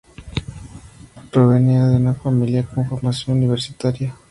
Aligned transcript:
Provenía 1.31 1.85
de 1.85 1.97
una 1.97 2.15
familia 2.15 2.63
con 2.65 2.89
formación 2.89 3.37
universitaria. 3.37 4.15